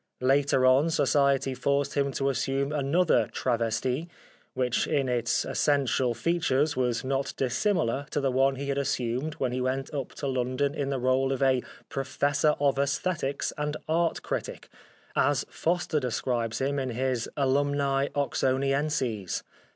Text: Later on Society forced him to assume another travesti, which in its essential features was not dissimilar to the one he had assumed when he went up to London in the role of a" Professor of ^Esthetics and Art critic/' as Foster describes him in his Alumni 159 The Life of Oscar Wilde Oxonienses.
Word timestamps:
Later 0.23 0.65
on 0.65 0.89
Society 0.89 1.53
forced 1.53 1.93
him 1.93 2.11
to 2.13 2.29
assume 2.29 2.71
another 2.73 3.27
travesti, 3.31 4.07
which 4.55 4.87
in 4.87 5.07
its 5.07 5.45
essential 5.45 6.15
features 6.15 6.75
was 6.75 7.03
not 7.03 7.35
dissimilar 7.37 8.07
to 8.09 8.19
the 8.19 8.31
one 8.31 8.55
he 8.55 8.69
had 8.69 8.79
assumed 8.79 9.35
when 9.35 9.51
he 9.51 9.61
went 9.61 9.93
up 9.93 10.15
to 10.15 10.25
London 10.25 10.73
in 10.73 10.89
the 10.89 10.97
role 10.97 11.31
of 11.31 11.43
a" 11.43 11.61
Professor 11.97 12.55
of 12.59 12.77
^Esthetics 12.77 13.53
and 13.59 13.77
Art 13.87 14.23
critic/' 14.23 14.69
as 15.15 15.45
Foster 15.51 15.99
describes 15.99 16.57
him 16.59 16.79
in 16.79 16.89
his 16.89 17.29
Alumni 17.37 18.07
159 18.07 18.09
The 18.09 18.09
Life 18.09 18.09
of 18.09 18.09
Oscar 18.09 18.15
Wilde 18.15 18.25
Oxonienses. 18.91 19.43